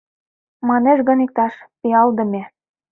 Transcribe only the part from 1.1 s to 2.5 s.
иктаж: пиалдыме